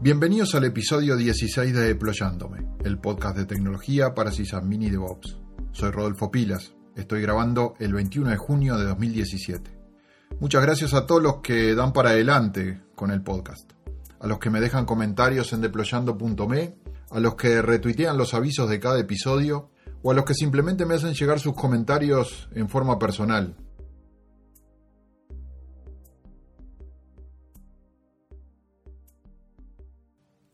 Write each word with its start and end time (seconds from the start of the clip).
Bienvenidos 0.00 0.54
al 0.54 0.62
episodio 0.62 1.16
16 1.16 1.74
de 1.74 1.88
Deployándome, 1.88 2.64
el 2.84 2.98
podcast 3.00 3.36
de 3.36 3.46
tecnología 3.46 4.14
para 4.14 4.30
Sysadmin 4.30 4.82
y 4.82 4.90
DevOps. 4.90 5.38
Soy 5.72 5.90
Rodolfo 5.90 6.30
Pilas, 6.30 6.76
estoy 6.94 7.20
grabando 7.20 7.74
el 7.80 7.94
21 7.94 8.30
de 8.30 8.36
junio 8.36 8.78
de 8.78 8.84
2017. 8.84 9.76
Muchas 10.38 10.62
gracias 10.62 10.94
a 10.94 11.04
todos 11.04 11.20
los 11.20 11.38
que 11.38 11.74
dan 11.74 11.92
para 11.92 12.10
adelante 12.10 12.80
con 12.94 13.10
el 13.10 13.22
podcast, 13.22 13.72
a 14.20 14.28
los 14.28 14.38
que 14.38 14.50
me 14.50 14.60
dejan 14.60 14.86
comentarios 14.86 15.52
en 15.52 15.62
deployando.me, 15.62 16.76
a 17.10 17.18
los 17.18 17.34
que 17.34 17.60
retuitean 17.60 18.16
los 18.16 18.34
avisos 18.34 18.70
de 18.70 18.78
cada 18.78 19.00
episodio 19.00 19.70
o 20.02 20.12
a 20.12 20.14
los 20.14 20.24
que 20.24 20.34
simplemente 20.34 20.86
me 20.86 20.94
hacen 20.94 21.14
llegar 21.14 21.40
sus 21.40 21.54
comentarios 21.54 22.48
en 22.52 22.68
forma 22.68 23.00
personal. 23.00 23.56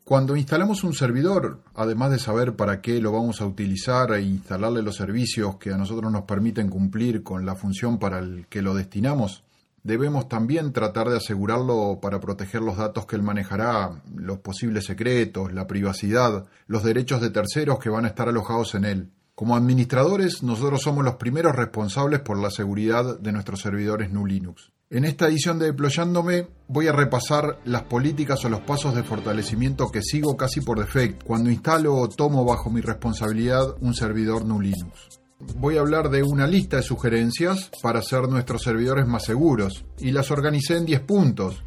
Cuando 0.04 0.36
instalamos 0.36 0.84
un 0.84 0.92
servidor, 0.92 1.62
además 1.74 2.10
de 2.10 2.18
saber 2.18 2.56
para 2.56 2.82
qué 2.82 3.00
lo 3.00 3.10
vamos 3.10 3.40
a 3.40 3.46
utilizar 3.46 4.12
e 4.12 4.20
instalarle 4.20 4.82
los 4.82 4.96
servicios 4.96 5.56
que 5.56 5.72
a 5.72 5.78
nosotros 5.78 6.12
nos 6.12 6.24
permiten 6.24 6.68
cumplir 6.68 7.22
con 7.22 7.46
la 7.46 7.54
función 7.54 7.98
para 7.98 8.18
el 8.18 8.46
que 8.48 8.60
lo 8.60 8.74
destinamos, 8.74 9.44
debemos 9.82 10.28
también 10.28 10.74
tratar 10.74 11.08
de 11.08 11.16
asegurarlo 11.16 12.00
para 12.02 12.20
proteger 12.20 12.60
los 12.60 12.76
datos 12.76 13.06
que 13.06 13.16
él 13.16 13.22
manejará, 13.22 14.02
los 14.14 14.40
posibles 14.40 14.84
secretos, 14.84 15.54
la 15.54 15.66
privacidad, 15.66 16.44
los 16.66 16.84
derechos 16.84 17.22
de 17.22 17.30
terceros 17.30 17.78
que 17.78 17.88
van 17.88 18.04
a 18.04 18.08
estar 18.08 18.28
alojados 18.28 18.74
en 18.74 18.84
él. 18.84 19.10
Como 19.34 19.56
administradores, 19.56 20.42
nosotros 20.42 20.82
somos 20.82 21.02
los 21.02 21.14
primeros 21.14 21.56
responsables 21.56 22.20
por 22.20 22.38
la 22.38 22.50
seguridad 22.50 23.18
de 23.18 23.32
nuestros 23.32 23.62
servidores 23.62 24.12
GNU 24.12 24.26
Linux. 24.26 24.70
En 24.94 25.04
esta 25.04 25.26
edición 25.26 25.58
de 25.58 25.66
Deployándome 25.66 26.46
voy 26.68 26.86
a 26.86 26.92
repasar 26.92 27.58
las 27.64 27.82
políticas 27.82 28.44
o 28.44 28.48
los 28.48 28.60
pasos 28.60 28.94
de 28.94 29.02
fortalecimiento 29.02 29.90
que 29.90 30.02
sigo 30.02 30.36
casi 30.36 30.60
por 30.60 30.78
defecto 30.78 31.26
cuando 31.26 31.50
instalo 31.50 31.96
o 31.96 32.08
tomo 32.08 32.44
bajo 32.44 32.70
mi 32.70 32.80
responsabilidad 32.80 33.74
un 33.80 33.92
servidor 33.92 34.44
GNU 34.44 34.60
Linux. 34.60 35.20
Voy 35.56 35.78
a 35.78 35.80
hablar 35.80 36.10
de 36.10 36.22
una 36.22 36.46
lista 36.46 36.76
de 36.76 36.84
sugerencias 36.84 37.72
para 37.82 37.98
hacer 37.98 38.28
nuestros 38.28 38.62
servidores 38.62 39.04
más 39.04 39.24
seguros 39.24 39.84
y 39.98 40.12
las 40.12 40.30
organicé 40.30 40.76
en 40.76 40.86
10 40.86 41.00
puntos. 41.00 41.64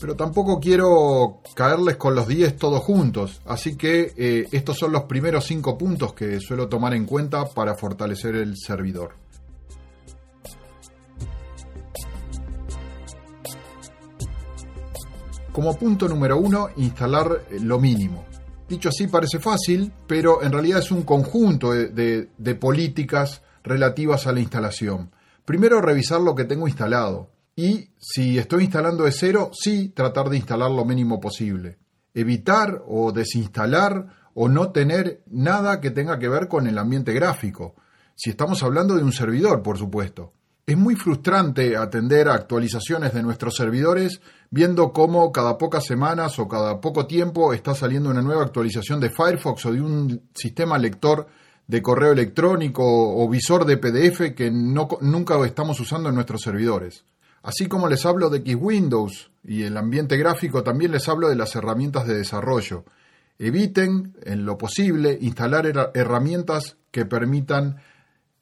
Pero 0.00 0.16
tampoco 0.16 0.58
quiero 0.58 1.42
caerles 1.54 1.96
con 1.96 2.16
los 2.16 2.26
10 2.26 2.56
todos 2.56 2.82
juntos, 2.82 3.42
así 3.46 3.76
que 3.76 4.12
eh, 4.16 4.48
estos 4.50 4.76
son 4.76 4.90
los 4.90 5.04
primeros 5.04 5.46
5 5.46 5.78
puntos 5.78 6.14
que 6.14 6.40
suelo 6.40 6.68
tomar 6.68 6.94
en 6.94 7.06
cuenta 7.06 7.44
para 7.44 7.76
fortalecer 7.76 8.34
el 8.34 8.56
servidor. 8.56 9.24
Como 15.56 15.74
punto 15.74 16.06
número 16.06 16.36
uno, 16.36 16.68
instalar 16.76 17.46
lo 17.62 17.80
mínimo. 17.80 18.26
Dicho 18.68 18.90
así 18.90 19.06
parece 19.06 19.38
fácil, 19.38 19.90
pero 20.06 20.42
en 20.42 20.52
realidad 20.52 20.80
es 20.80 20.90
un 20.90 21.02
conjunto 21.02 21.72
de, 21.72 22.58
políticas 22.60 23.40
relativas 23.64 24.26
a 24.26 24.32
la 24.32 24.40
instalación. 24.40 25.12
Primero, 25.46 25.80
revisar 25.80 26.20
lo 26.20 26.34
que 26.34 26.44
tengo 26.44 26.68
instalado. 26.68 27.30
Y 27.56 27.88
si 27.98 28.36
estoy 28.36 28.64
instalando 28.64 29.04
de 29.04 29.12
cero, 29.12 29.50
sí 29.58 29.88
tratar 29.96 30.28
de 30.28 30.36
instalar 30.36 30.70
lo 30.70 30.84
mínimo 30.84 31.20
posible. 31.20 31.78
Evitar 32.12 32.82
o 32.86 33.10
desinstalar 33.10 34.08
o 34.34 34.50
no 34.50 34.72
tener 34.72 35.22
nada 35.24 35.80
que 35.80 35.90
tenga 35.90 36.18
que 36.18 36.28
ver 36.28 36.48
con 36.48 36.66
el 36.66 36.76
ambiente 36.76 37.14
gráfico. 37.14 37.76
Si 38.14 38.28
estamos 38.28 38.62
hablando 38.62 38.94
de 38.94 39.04
un 39.04 39.12
servidor, 39.12 39.62
por 39.62 39.78
supuesto. 39.78 40.34
Es 40.68 40.76
muy 40.76 40.96
frustrante 40.96 41.76
atender 41.76 42.28
a 42.28 42.34
actualizaciones 42.34 43.14
de 43.14 43.22
nuestros 43.22 43.54
servidores 43.54 44.20
viendo 44.50 44.92
cómo 44.92 45.30
cada 45.30 45.58
pocas 45.58 45.84
semanas 45.86 46.40
o 46.40 46.48
cada 46.48 46.80
poco 46.80 47.06
tiempo 47.06 47.52
está 47.52 47.72
saliendo 47.72 48.10
una 48.10 48.20
nueva 48.20 48.42
actualización 48.42 48.98
de 48.98 49.10
Firefox 49.10 49.64
o 49.66 49.72
de 49.72 49.80
un 49.80 50.28
sistema 50.34 50.76
lector 50.76 51.28
de 51.68 51.80
correo 51.80 52.10
electrónico 52.10 52.82
o 52.84 53.28
visor 53.28 53.64
de 53.64 53.76
PDF 53.76 54.34
que 54.34 54.50
nunca 54.50 55.36
estamos 55.46 55.78
usando 55.78 56.08
en 56.08 56.16
nuestros 56.16 56.42
servidores. 56.42 57.04
Así 57.44 57.66
como 57.66 57.86
les 57.86 58.04
hablo 58.04 58.28
de 58.28 58.40
Xwindows 58.40 59.30
y 59.44 59.62
el 59.62 59.76
ambiente 59.76 60.16
gráfico, 60.16 60.64
también 60.64 60.90
les 60.90 61.08
hablo 61.08 61.28
de 61.28 61.36
las 61.36 61.54
herramientas 61.54 62.08
de 62.08 62.16
desarrollo. 62.16 62.84
Eviten, 63.38 64.16
en 64.24 64.44
lo 64.44 64.58
posible, 64.58 65.16
instalar 65.20 65.92
herramientas 65.94 66.76
que 66.90 67.04
permitan 67.04 67.76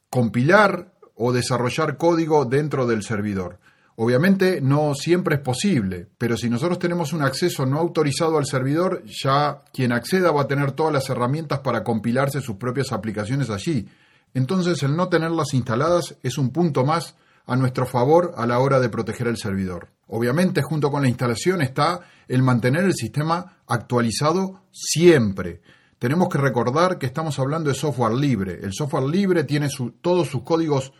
compilar 0.08 0.93
o 1.14 1.32
desarrollar 1.32 1.96
código 1.96 2.44
dentro 2.44 2.86
del 2.86 3.02
servidor. 3.02 3.58
Obviamente 3.96 4.60
no 4.60 4.94
siempre 4.94 5.36
es 5.36 5.40
posible, 5.40 6.08
pero 6.18 6.36
si 6.36 6.50
nosotros 6.50 6.80
tenemos 6.80 7.12
un 7.12 7.22
acceso 7.22 7.64
no 7.64 7.78
autorizado 7.78 8.38
al 8.38 8.46
servidor, 8.46 9.04
ya 9.06 9.62
quien 9.72 9.92
acceda 9.92 10.32
va 10.32 10.42
a 10.42 10.48
tener 10.48 10.72
todas 10.72 10.92
las 10.92 11.08
herramientas 11.10 11.60
para 11.60 11.84
compilarse 11.84 12.40
sus 12.40 12.56
propias 12.56 12.90
aplicaciones 12.90 13.50
allí. 13.50 13.88
Entonces 14.34 14.82
el 14.82 14.96
no 14.96 15.08
tenerlas 15.08 15.54
instaladas 15.54 16.16
es 16.24 16.38
un 16.38 16.50
punto 16.50 16.84
más 16.84 17.14
a 17.46 17.54
nuestro 17.54 17.86
favor 17.86 18.34
a 18.36 18.46
la 18.46 18.58
hora 18.58 18.80
de 18.80 18.88
proteger 18.88 19.28
el 19.28 19.36
servidor. 19.36 19.88
Obviamente 20.08 20.62
junto 20.62 20.90
con 20.90 21.02
la 21.02 21.08
instalación 21.08 21.62
está 21.62 22.00
el 22.26 22.42
mantener 22.42 22.84
el 22.84 22.94
sistema 22.94 23.58
actualizado 23.68 24.62
siempre. 24.72 25.62
Tenemos 26.04 26.28
que 26.28 26.36
recordar 26.36 26.98
que 26.98 27.06
estamos 27.06 27.38
hablando 27.38 27.70
de 27.70 27.74
software 27.74 28.12
libre. 28.12 28.60
El 28.62 28.74
software 28.74 29.06
libre 29.06 29.42
tiene 29.44 29.70
todos 30.02 30.28
sus 30.28 30.42
códigos 30.42 30.92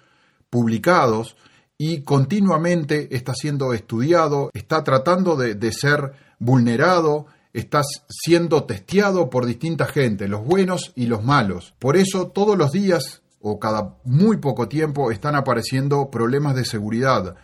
publicados 0.48 1.36
y 1.76 2.04
continuamente 2.04 3.14
está 3.14 3.34
siendo 3.34 3.74
estudiado, 3.74 4.48
está 4.54 4.82
tratando 4.82 5.36
de, 5.36 5.72
ser 5.72 6.14
vulnerado, 6.38 7.26
está 7.52 7.82
siendo 8.08 8.64
testeado 8.64 9.28
por 9.28 9.44
distinta 9.44 9.84
gente, 9.84 10.26
los 10.26 10.42
buenos 10.42 10.92
y 10.96 11.04
los 11.04 11.22
malos. 11.22 11.74
Por 11.78 11.98
eso 11.98 12.28
todos 12.28 12.56
los 12.56 12.72
días 12.72 13.20
o 13.42 13.58
cada 13.58 13.98
muy 14.04 14.38
poco 14.38 14.68
tiempo 14.68 15.10
están 15.10 15.34
apareciendo 15.34 16.10
problemas 16.10 16.54
de 16.54 16.64
seguridad. 16.64 17.36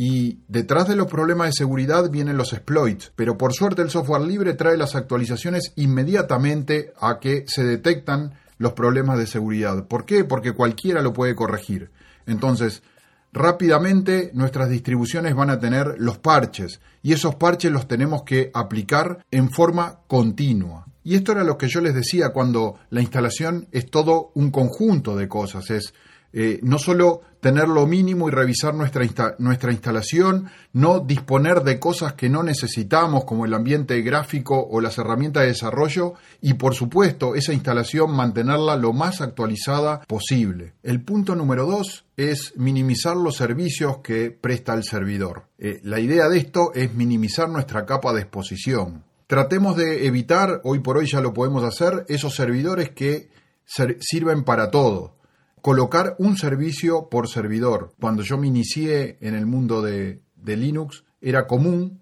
Y 0.00 0.38
detrás 0.46 0.86
de 0.86 0.94
los 0.94 1.08
problemas 1.08 1.48
de 1.48 1.54
seguridad 1.54 2.08
vienen 2.08 2.36
los 2.36 2.52
exploits, 2.52 3.10
pero 3.16 3.36
por 3.36 3.52
suerte 3.52 3.82
el 3.82 3.90
software 3.90 4.22
libre 4.22 4.54
trae 4.54 4.76
las 4.76 4.94
actualizaciones 4.94 5.72
inmediatamente 5.74 6.92
a 7.00 7.18
que 7.18 7.44
se 7.48 7.64
detectan 7.64 8.34
los 8.58 8.74
problemas 8.74 9.18
de 9.18 9.26
seguridad. 9.26 9.88
¿Por 9.88 10.04
qué? 10.04 10.22
Porque 10.22 10.52
cualquiera 10.52 11.02
lo 11.02 11.12
puede 11.12 11.34
corregir. 11.34 11.90
Entonces, 12.26 12.84
rápidamente 13.32 14.30
nuestras 14.34 14.70
distribuciones 14.70 15.34
van 15.34 15.50
a 15.50 15.58
tener 15.58 15.96
los 15.98 16.18
parches 16.18 16.80
y 17.02 17.12
esos 17.12 17.34
parches 17.34 17.72
los 17.72 17.88
tenemos 17.88 18.22
que 18.22 18.52
aplicar 18.54 19.26
en 19.32 19.50
forma 19.50 19.98
continua. 20.06 20.86
Y 21.02 21.16
esto 21.16 21.32
era 21.32 21.42
lo 21.42 21.58
que 21.58 21.66
yo 21.66 21.80
les 21.80 21.96
decía 21.96 22.28
cuando 22.28 22.78
la 22.90 23.00
instalación 23.00 23.66
es 23.72 23.90
todo 23.90 24.30
un 24.36 24.52
conjunto 24.52 25.16
de 25.16 25.26
cosas, 25.26 25.70
es 25.70 25.92
eh, 26.32 26.60
no 26.62 26.78
solo 26.78 27.22
tener 27.40 27.68
lo 27.68 27.86
mínimo 27.86 28.28
y 28.28 28.32
revisar 28.32 28.74
nuestra, 28.74 29.36
nuestra 29.38 29.72
instalación, 29.72 30.50
no 30.72 31.00
disponer 31.00 31.62
de 31.62 31.78
cosas 31.78 32.14
que 32.14 32.28
no 32.28 32.42
necesitamos 32.42 33.24
como 33.24 33.44
el 33.44 33.54
ambiente 33.54 34.00
gráfico 34.02 34.66
o 34.70 34.80
las 34.80 34.98
herramientas 34.98 35.42
de 35.42 35.50
desarrollo 35.50 36.14
y 36.40 36.54
por 36.54 36.74
supuesto 36.74 37.34
esa 37.34 37.52
instalación 37.52 38.14
mantenerla 38.14 38.76
lo 38.76 38.92
más 38.92 39.20
actualizada 39.20 40.00
posible. 40.00 40.74
El 40.82 41.02
punto 41.02 41.34
número 41.34 41.66
dos 41.66 42.04
es 42.16 42.52
minimizar 42.56 43.16
los 43.16 43.36
servicios 43.36 43.98
que 43.98 44.30
presta 44.30 44.74
el 44.74 44.84
servidor. 44.84 45.44
Eh, 45.58 45.80
la 45.84 46.00
idea 46.00 46.28
de 46.28 46.38
esto 46.38 46.72
es 46.74 46.94
minimizar 46.94 47.48
nuestra 47.48 47.86
capa 47.86 48.12
de 48.12 48.22
exposición. 48.22 49.04
Tratemos 49.28 49.76
de 49.76 50.06
evitar, 50.06 50.60
hoy 50.64 50.80
por 50.80 50.96
hoy 50.96 51.06
ya 51.06 51.20
lo 51.20 51.34
podemos 51.34 51.62
hacer, 51.62 52.04
esos 52.08 52.34
servidores 52.34 52.90
que 52.90 53.28
sirven 54.00 54.44
para 54.44 54.70
todo 54.70 55.17
colocar 55.62 56.16
un 56.18 56.36
servicio 56.36 57.08
por 57.08 57.28
servidor. 57.28 57.94
Cuando 58.00 58.22
yo 58.22 58.38
me 58.38 58.46
inicié 58.46 59.18
en 59.20 59.34
el 59.34 59.46
mundo 59.46 59.82
de, 59.82 60.22
Linux, 60.44 61.04
era 61.20 61.46
común 61.46 62.00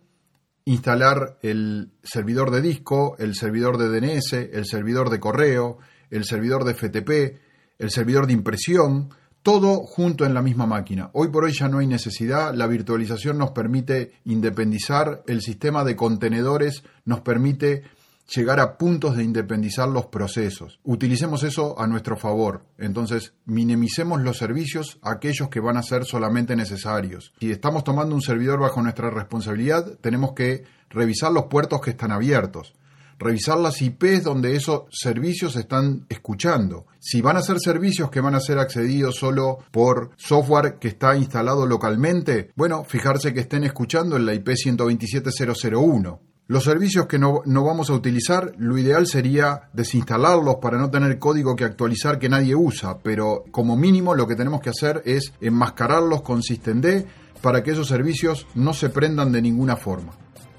instalar 0.64 1.38
el 1.43 1.93
servidor 2.03 2.50
de 2.50 2.61
disco, 2.61 3.17
el 3.19 3.35
servidor 3.35 3.79
de 3.79 3.88
DNS, 3.88 4.32
el 4.32 4.67
servidor 4.67 5.11
de 5.11 5.20
correo, 5.20 5.79
el 6.11 6.25
servidor 6.25 6.64
de 6.64 6.75
FTP, 6.75 7.38
el 7.79 7.91
servidor 7.91 8.26
de 8.26 8.32
impresión, 8.32 9.11
todo 9.43 9.85
junto 9.85 10.25
en 10.25 10.35
la 10.35 10.43
misma 10.43 10.67
máquina. 10.67 11.11
Hoy 11.12 11.29
por 11.29 11.44
hoy 11.44 11.53
ya 11.53 11.69
no 11.69 11.79
hay 11.79 11.87
necesidad, 11.87 12.53
la 12.53 12.67
virtualización 12.67 13.38
nos 13.38 13.53
permite 13.53 14.12
independizar, 14.25 15.23
el 15.29 15.41
sistema 15.41 15.85
de 15.85 15.94
contenedores 15.94 16.82
nos 17.05 17.20
permite 17.20 17.85
llegar 18.34 18.61
a 18.61 18.76
puntos 18.76 19.17
de 19.17 19.25
independizar 19.25 19.88
los 19.88 20.06
procesos. 20.06 20.81
Utilicemos 20.84 21.43
eso 21.43 21.78
a 21.78 21.87
nuestro 21.87 22.17
favor. 22.17 22.64
Entonces, 22.78 23.34
minimicemos 23.44 24.20
los 24.23 24.38
servicios 24.38 24.99
aquellos 25.02 25.49
que 25.49 25.61
van 25.61 25.76
a 25.76 25.82
ser 25.82 26.05
solamente 26.05 26.56
necesarios. 26.56 27.32
Si 27.40 27.50
estamos 27.50 27.84
tomando 27.84 28.14
un 28.14 28.23
servidor 28.23 28.61
bajo 28.61 28.82
nuestra 28.82 29.11
responsabilidad, 29.11 29.99
tenemos 30.00 30.32
que 30.32 30.64
revisar 30.90 31.32
los 31.32 31.44
puertos 31.44 31.81
que 31.81 31.90
están 31.90 32.12
abiertos. 32.12 32.75
Revisar 33.19 33.56
las 33.58 33.81
IPs 33.81 34.25
donde 34.25 34.56
esos 34.56 34.82
servicios 34.90 35.56
están 35.56 36.05
escuchando. 36.11 36.87
Si 36.99 37.22
van 37.22 37.38
a 37.38 37.43
ser 37.43 37.58
servicios 37.61 38.11
que 38.11 38.20
van 38.20 38.34
a 38.34 38.40
ser 38.40 38.58
accedidos 38.58 39.17
solo 39.17 39.61
por 39.70 40.11
software 40.17 40.79
que 40.79 40.88
está 40.88 41.17
instalado 41.17 41.64
localmente, 41.64 42.50
bueno, 42.56 42.84
fijarse 42.84 43.32
que 43.32 43.40
estén 43.40 43.64
escuchando 43.64 44.17
en 44.17 44.26
la 44.26 44.34
IP 44.34 44.49
127001 44.49 46.20
Los 46.48 46.62
servicios 46.62 47.06
que 47.06 47.19
no, 47.19 47.43
no, 47.44 47.64
vamos 47.64 47.90
a 47.90 47.94
utilizar, 47.94 48.52
lo 48.56 48.78
ideal 48.78 49.08
sería 49.08 49.62
desinstalarlos 49.72 50.56
para 50.62 50.78
no 50.78 50.90
tener 50.90 51.19
código 51.19 51.56
que 51.56 51.64
actualizar 51.64 52.20
que 52.20 52.28
nadie 52.28 52.54
usa, 52.54 52.98
pero 53.00 53.43
como 53.50 53.76
mínimo 53.76 54.14
lo 54.14 54.28
que 54.28 54.37
tenemos 54.37 54.60
que 54.60 54.70
hacer 54.70 55.02
es 55.04 55.32
enmascararlos 55.40 56.22
con 56.22 56.44
systemd 56.44 57.04
para 57.43 57.64
que 57.64 57.72
esos 57.72 57.88
servicios 57.88 58.46
no 58.54 58.75
se 58.75 58.90
prendan 58.90 59.32
de 59.32 59.43
ninguna 59.43 59.75
forma. 59.75 60.12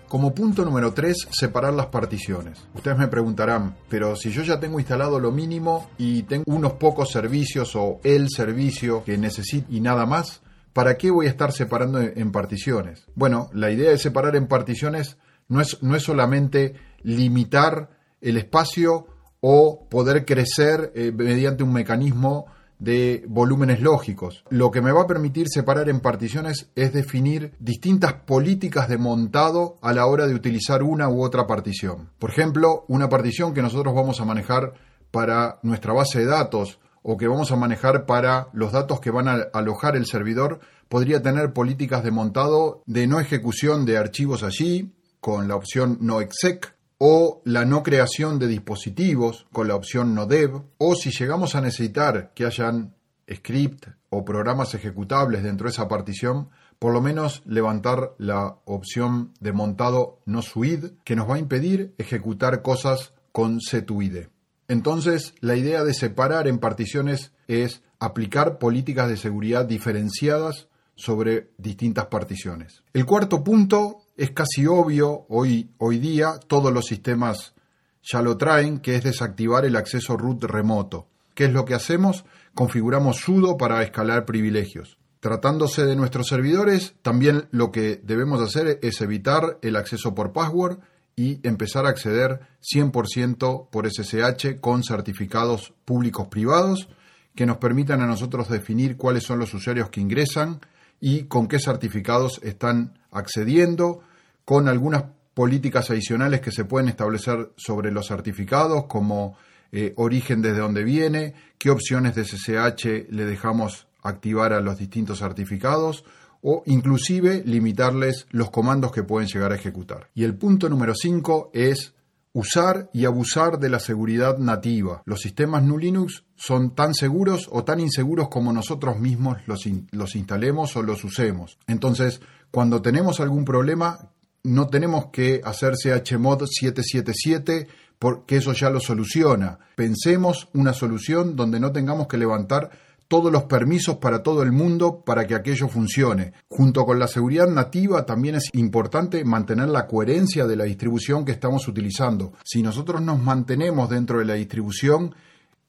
Como 0.10 0.36
punto 0.36 0.66
número 0.66 0.94
3, 0.94 1.30
separar 1.31 1.74
las 1.74 1.86
particiones. 1.86 2.68
Ustedes 2.74 2.98
me 2.98 3.07
preguntarán, 3.07 3.78
pero 3.88 4.18
si 4.18 4.30
yo 4.30 4.42
ya 4.42 4.60
tengo 4.60 4.80
instalado 4.81 5.22
lo 5.22 5.31
mínimo 5.31 5.89
y 5.98 6.24
tengo 6.24 6.44
unos 6.48 6.74
pocos 6.74 7.12
servicios 7.12 7.78
o 7.78 8.01
el 8.04 8.28
servicio 8.30 9.06
que 9.06 9.18
necesito 9.18 9.68
y 9.69 9.80
nada 9.80 10.06
más, 10.06 10.42
¿para 10.74 10.98
qué 10.98 11.12
voy 11.12 11.28
a 11.28 11.30
estar 11.30 11.54
separando 11.54 12.01
en 12.01 12.34
particiones? 12.34 13.06
Bueno, 13.16 13.50
la 13.54 13.72
idea 13.72 13.92
de 13.92 13.98
separar 13.98 14.36
en 14.36 14.48
particiones 14.48 15.18
no 15.48 15.62
es, 15.62 15.82
no 15.82 15.96
es 15.96 16.04
solamente 16.04 16.76
limitar 17.04 17.90
el 18.22 18.38
espacio 18.38 19.08
o 19.40 19.88
poder 19.90 20.26
crecer 20.26 20.92
eh, 20.96 21.12
mediante 21.12 21.64
un 21.64 21.74
mecanismo 21.74 22.48
de 22.80 23.24
volúmenes 23.28 23.82
lógicos. 23.82 24.44
Lo 24.50 24.70
que 24.70 24.82
me 24.82 24.92
va 24.92 25.04
a 25.04 25.08
permitir 25.08 25.48
separar 25.50 25.90
en 25.90 26.00
particiones 26.00 26.70
es 26.76 26.94
definir 26.94 27.54
distintas 27.60 28.14
políticas 28.14 28.88
de 28.88 28.98
montado 28.98 29.78
a 29.82 29.94
la 29.94 30.06
hora 30.06 30.28
de 30.28 30.36
utilizar 30.36 30.84
una 30.84 31.10
u 31.10 31.24
otra 31.24 31.48
partición. 31.48 32.10
Por 32.20 32.30
ejemplo, 32.30 32.86
una 32.88 33.10
partición 33.10 33.54
que 33.54 33.64
nosotros 33.64 33.96
vamos 33.96 34.22
a 34.22 34.26
manejar 34.26 34.74
para 35.12 35.60
nuestra 35.64 35.94
base 35.94 36.20
de 36.20 36.26
datos 36.26 36.80
o 37.02 37.18
que 37.18 37.28
vamos 37.28 37.52
a 37.52 37.56
manejar 37.56 38.06
para 38.06 38.50
los 38.54 38.72
datos 38.72 39.00
que 39.00 39.12
van 39.12 39.28
a 39.28 39.48
alojar 39.54 39.96
el 39.96 40.06
servidor 40.06 40.60
podría 40.90 41.22
tener 41.22 41.54
políticas 41.54 42.04
de 42.04 42.12
montado 42.12 42.84
de 42.86 43.08
no 43.08 43.20
ejecución 43.20 43.86
de 43.86 43.98
archivos 43.98 44.44
allí 44.44 44.94
con 45.27 45.50
la 45.50 45.57
opción 45.57 45.97
no 46.00 46.21
exec 46.21 46.74
o 47.00 47.41
la 47.44 47.65
no 47.65 47.83
creación 47.83 48.39
de 48.39 48.47
dispositivos 48.47 49.45
con 49.51 49.68
la 49.68 49.75
opción 49.75 50.15
no 50.15 50.25
dev, 50.25 50.62
o 50.77 50.95
si 50.95 51.12
llegamos 51.12 51.53
a 51.53 51.59
necesitar 51.59 52.31
que 52.33 52.45
hayan 52.45 52.95
script 53.29 53.88
o 54.09 54.24
programas 54.24 54.74
ejecutables 54.74 55.44
dentro 55.44 55.65
de 55.65 55.71
esa 55.71 55.89
partición, 55.89 56.47
por 56.79 56.94
lo 56.94 57.01
menos 57.01 57.44
levantar 57.45 58.13
la 58.18 58.59
opción 58.63 59.33
de 59.41 59.51
montado 59.51 60.21
no 60.24 60.41
suid 60.41 60.91
que 61.03 61.18
nos 61.18 61.29
va 61.29 61.35
a 61.35 61.39
impedir 61.39 61.94
ejecutar 61.97 62.62
cosas 62.62 63.12
con 63.33 63.59
setuid. 63.59 64.27
Entonces, 64.69 65.33
la 65.41 65.57
idea 65.57 65.83
de 65.83 65.94
separar 65.94 66.47
en 66.47 66.59
particiones 66.59 67.33
es 67.50 67.83
aplicar 68.00 68.59
políticas 68.59 69.09
de 69.09 69.18
seguridad 69.18 69.65
diferenciadas 69.65 70.69
sobre 70.95 71.51
distintas 71.57 72.06
particiones. 72.06 72.81
El 72.94 73.06
cuarto 73.06 73.44
punto 73.44 74.06
es 74.18 74.31
casi 74.31 74.66
obvio 74.66 75.25
hoy, 75.30 75.69
hoy 75.78 76.00
día, 76.00 76.40
todos 76.48 76.74
los 76.74 76.86
sistemas 76.86 77.54
ya 78.02 78.22
lo 78.22 78.36
traen, 78.38 78.80
que 78.80 78.96
es 78.96 79.04
desactivar 79.04 79.66
el 79.66 79.75
acceso 79.75 80.18
root 80.18 80.44
remoto. 80.44 81.08
¿Qué 81.36 81.46
es 81.46 81.54
lo 81.54 81.66
que 81.66 81.75
hacemos? 81.75 82.25
Configuramos 82.56 83.18
sudo 83.18 83.58
para 83.58 83.84
escalar 83.84 84.25
privilegios. 84.25 84.98
Tratándose 85.19 85.86
de 85.86 85.96
nuestros 85.96 86.28
servidores, 86.28 86.96
también 87.04 87.48
lo 87.52 87.72
que 87.72 88.02
debemos 88.04 88.42
hacer 88.42 88.80
es 88.81 89.02
evitar 89.02 89.60
el 89.62 89.75
acceso 89.75 90.16
por 90.16 90.34
password 90.34 90.80
y 91.16 91.40
empezar 91.48 91.86
a 91.86 91.90
acceder 91.90 92.42
100% 92.62 93.70
por 93.70 93.88
SSH 93.88 94.60
con 94.60 94.84
certificados 94.84 95.74
públicos 95.86 96.28
privados 96.28 96.88
que 97.36 97.46
nos 97.46 97.58
permitan 97.58 98.02
a 98.02 98.08
nosotros 98.08 98.50
definir 98.50 98.98
cuáles 98.98 99.24
son 99.24 99.38
los 99.38 99.54
usuarios 99.54 99.90
que 99.90 100.02
ingresan 100.02 100.60
y 101.00 101.24
con 101.24 101.48
qué 101.48 101.60
certificados 101.60 102.40
están 102.44 102.98
accediendo, 103.12 104.02
con 104.46 104.68
algunas 104.68 105.06
políticas 105.34 105.90
adicionales 105.92 106.42
que 106.42 106.52
se 106.52 106.66
pueden 106.66 106.90
establecer 106.90 107.52
sobre 107.58 107.92
los 107.92 108.08
certificados, 108.08 108.86
como 108.86 109.38
eh, 109.72 109.94
origen 109.98 110.42
desde 110.42 110.60
donde 110.60 110.84
viene, 110.84 111.34
qué 111.58 111.70
opciones 111.70 112.16
de 112.16 112.26
SSH 112.26 113.12
le 113.12 113.26
dejamos 113.26 113.88
activar 114.02 114.54
a 114.54 114.62
los 114.62 114.78
distintos 114.78 115.20
certificados 115.20 116.06
o 116.42 116.64
inclusive 116.66 117.44
limitarles 117.46 118.26
los 118.32 118.50
comandos 118.50 118.92
que 118.92 119.04
pueden 119.04 119.28
llegar 119.28 119.52
a 119.52 119.56
ejecutar. 119.56 120.10
Y 120.16 120.24
el 120.24 120.36
punto 120.36 120.70
número 120.70 120.94
5 120.96 121.52
es 121.54 121.94
usar 122.38 122.92
y 122.94 123.06
abusar 123.06 123.57
de 123.57 123.68
la 123.68 123.80
seguridad 123.80 124.38
nativa. 124.38 125.01
Los 125.06 125.22
sistemas 125.22 125.63
GNU 125.63 125.80
Linux 125.80 126.24
son 126.36 126.75
tan 126.75 126.94
seguros 126.94 127.50
o 127.51 127.63
tan 127.63 127.80
inseguros 127.80 128.30
como 128.30 128.54
nosotros 128.54 129.00
mismos 129.00 129.39
los, 129.48 129.68
los 129.89 130.16
instalemos 130.16 130.75
o 130.75 130.84
los 130.84 131.04
usemos. 131.04 131.57
Entonces, 131.66 132.22
cuando 132.51 132.84
tenemos 132.84 133.19
algún 133.19 133.44
problema, 133.44 134.12
no 134.44 134.68
tenemos 134.68 135.07
que 135.07 135.42
hacer 135.44 135.74
chmod 135.74 136.45
777 136.45 137.68
porque 137.98 138.38
eso 138.38 138.54
ya 138.54 138.69
lo 138.69 138.81
soluciona. 138.81 139.57
Pensemos 139.75 140.48
una 140.54 140.74
solución 140.74 141.36
donde 141.36 141.60
no 141.60 141.72
tengamos 141.72 142.07
que 142.07 142.19
levantar 142.19 142.69
todos 143.07 143.31
los 143.31 143.44
permisos 143.44 143.98
para 143.98 144.21
todo 144.21 144.44
el 144.44 144.51
mundo 144.51 145.01
para 145.06 145.25
que 145.25 145.36
aquello 145.36 145.68
funcione. 145.68 146.33
Junto 146.50 146.86
con 146.86 147.00
la 147.00 147.07
seguridad 147.07 147.48
nativa 147.48 148.06
también 148.06 148.36
es 148.36 148.50
importante 148.54 149.24
mantener 149.24 149.69
la 149.69 149.88
coherencia 149.88 150.45
de 150.45 150.56
la 150.56 150.65
distribución 150.65 151.24
que 151.24 151.31
estamos 151.31 151.68
utilizando. 151.68 152.33
Si 152.44 152.62
nosotros 152.62 153.01
nos 153.01 153.21
mantenemos 153.21 153.89
dentro 153.89 154.19
de 154.19 154.25
la 154.25 154.33
distribución, 154.33 155.15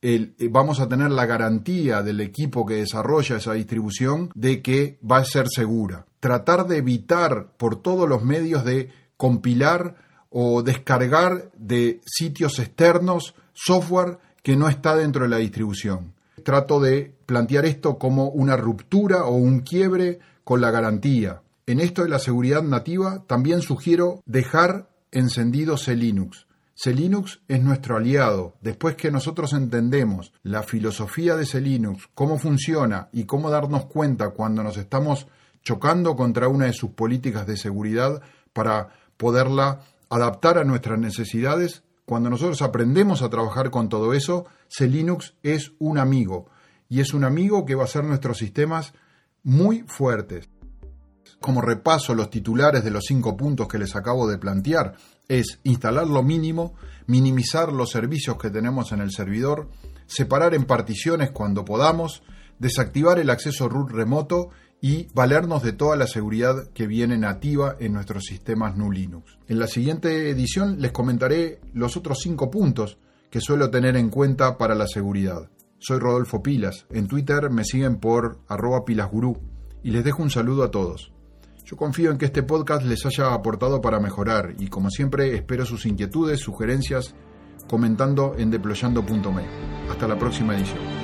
eh, 0.03 0.33
vamos 0.51 0.81
a 0.81 0.89
tener 0.89 1.11
la 1.11 1.27
garantía 1.27 2.03
del 2.03 2.21
equipo 2.21 2.67
que 2.67 2.75
desarrolla 2.75 3.37
esa 3.37 3.53
distribución 3.55 4.31
de 4.35 4.63
que 4.63 4.99
va 5.09 5.19
a 5.19 5.25
ser 5.25 5.47
segura. 5.49 6.07
Tratar 6.21 6.67
de 6.67 6.79
evitar 6.79 7.53
por 7.57 7.81
todos 7.81 8.09
los 8.09 8.25
medios 8.25 8.65
de 8.65 8.91
compilar 9.17 9.97
o 10.31 10.63
descargar 10.63 11.51
de 11.57 12.01
sitios 12.05 12.59
externos 12.59 13.35
software 13.55 14.19
que 14.43 14.57
no 14.57 14.69
está 14.69 14.95
dentro 14.95 15.25
de 15.25 15.31
la 15.31 15.39
distribución 15.39 16.18
trato 16.49 16.81
de 16.81 17.15
plantear 17.27 17.67
esto 17.67 17.99
como 17.99 18.31
una 18.31 18.57
ruptura 18.57 19.27
o 19.27 19.35
un 19.35 19.61
quiebre 19.61 20.19
con 20.45 20.63
la 20.63 20.71
garantía. 20.71 21.43
En 21.67 21.79
esto 21.79 22.05
de 22.05 22.09
la 22.09 22.19
seguridad 22.19 22.63
nativa 22.63 23.23
también 23.27 23.61
sugiero 23.61 24.23
dejar 24.25 24.89
encendido 25.11 25.77
C-Linux. 25.77 26.47
C-Linux 26.75 27.41
es 27.49 27.63
nuestro 27.63 27.99
aliado. 27.99 28.57
Después 28.63 28.97
que 28.97 29.11
nosotros 29.11 29.53
entendemos 29.53 30.33
la 30.43 30.63
filosofía 30.63 31.37
de 31.37 31.45
C-Linux, 31.45 32.09
cómo 32.15 32.39
funciona 32.39 33.11
y 33.13 33.25
cómo 33.25 33.51
darnos 33.51 33.85
cuenta 33.85 34.31
cuando 34.31 34.63
nos 34.63 34.79
estamos 34.79 35.27
chocando 35.63 36.17
contra 36.17 36.49
una 36.49 36.65
de 36.65 36.73
sus 36.73 36.93
políticas 36.93 37.47
de 37.47 37.59
seguridad 37.59 38.23
para 38.55 38.89
poderla 39.19 39.81
adaptar 40.09 40.57
a 40.57 40.65
nuestras 40.65 40.99
necesidades, 40.99 41.83
cuando 42.09 42.31
nosotros 42.31 42.63
aprendemos 42.63 43.21
a 43.21 43.29
trabajar 43.29 43.71
con 43.71 43.91
todo 43.91 44.15
eso, 44.15 44.47
C-Linux 44.69 45.35
es 45.43 45.73
un 45.79 45.99
amigo 45.99 46.47
y 46.89 47.01
es 47.01 47.13
un 47.13 47.23
amigo 47.23 47.67
que 47.67 47.75
va 47.75 47.83
a 47.83 47.85
hacer 47.85 48.03
nuestros 48.03 48.39
sistemas 48.39 48.95
muy 49.43 49.85
fuertes. 49.87 50.49
Como 51.39 51.61
repaso 51.61 52.15
los 52.15 52.31
titulares 52.31 52.83
de 52.83 52.91
los 52.91 53.05
cinco 53.07 53.37
puntos 53.37 53.69
que 53.69 53.77
les 53.77 53.95
acabo 53.95 54.27
de 54.27 54.39
plantear, 54.39 54.95
es 55.29 55.61
instalar 55.65 56.07
lo 56.07 56.23
mínimo, 56.23 56.73
minimizar 57.07 57.75
los 57.75 57.91
servicios 57.91 58.39
que 58.39 58.49
tenemos 58.49 58.91
en 58.93 59.01
el 59.01 59.11
servidor, 59.11 59.69
separar 60.07 60.55
en 60.55 60.65
particiones 60.65 61.31
cuando 61.31 61.67
podamos, 61.67 62.23
desactivar 62.59 63.19
el 63.19 63.29
acceso 63.29 63.69
root 63.69 63.91
remoto 63.91 64.49
y 64.81 65.09
valernos 65.13 65.63
de 65.63 65.73
toda 65.73 65.97
la 65.97 66.07
seguridad 66.07 66.69
que 66.73 66.87
viene 66.87 67.19
nativa 67.19 67.77
en 67.81 67.93
nuestros 67.93 68.25
sistemas 68.25 68.77
GNU 68.77 68.93
Linux. 68.93 69.39
En 69.49 69.59
la 69.59 69.67
siguiente 69.67 70.31
edición 70.31 70.81
les 70.81 70.93
comentaré 70.93 71.61
los 71.73 71.97
otros 71.97 72.19
cinco 72.23 72.51
puntos 72.51 72.99
que 73.31 73.41
suelo 73.41 73.71
tener 73.71 73.97
en 73.97 74.09
cuenta 74.11 74.57
para 74.57 74.75
la 74.75 74.87
seguridad. 74.87 75.51
Soy 75.79 75.99
Rodolfo 75.99 76.43
Pilas, 76.43 76.87
en 76.91 77.07
Twitter 77.07 77.51
me 77.51 77.65
siguen 77.65 77.97
por 77.97 78.41
arroba 78.49 78.85
pilasgurú 78.85 79.39
y 79.83 79.91
les 79.91 80.05
dejo 80.05 80.23
un 80.23 80.31
saludo 80.31 80.65
a 80.65 80.71
todos. 80.71 81.13
Yo 81.65 81.77
confío 81.77 82.11
en 82.11 82.19
que 82.19 82.25
este 82.27 82.43
podcast 82.43 82.85
les 82.85 83.05
haya 83.05 83.35
aportado 83.35 83.81
para 83.81 84.01
mejorar 84.01 84.55
y 84.59 84.69
como 84.69 84.91
siempre 84.91 85.35
espero 85.35 85.67
sus 85.67 85.85
inquietudes, 85.87 86.41
sugerencias, 86.41 87.15
comentando 87.69 88.35
en 88.39 88.51
deployando.me. 88.51 89.45
Hasta 89.91 90.09
la 90.09 90.19
próxima 90.19 90.57
edición. 90.57 90.98